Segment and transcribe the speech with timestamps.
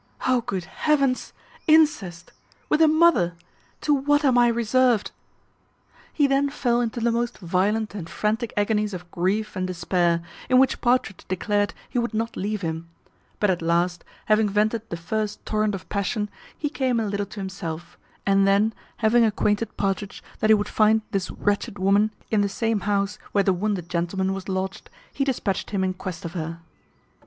[0.27, 1.31] O good Heavens!
[1.67, 2.31] incest
[2.69, 3.35] with a mother!
[3.81, 5.11] To what am I reserved!"
[6.11, 10.57] He then fell into the most violent and frantic agonies of grief and despair, in
[10.57, 12.89] which Partridge declared he would not leave him;
[13.39, 17.39] but at last, having vented the first torrent of passion, he came a little to
[17.39, 17.95] himself;
[18.25, 18.73] and then,
[19.05, 23.43] having acquainted Partridge that he would find this wretched woman in the same house where
[23.43, 26.59] the wounded gentleman was lodged, he despatched him in quest of her.